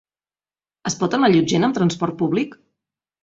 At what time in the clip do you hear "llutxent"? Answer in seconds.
1.35-1.67